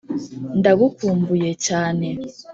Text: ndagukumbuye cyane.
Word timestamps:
ndagukumbuye 0.59 1.49
cyane. 1.67 2.07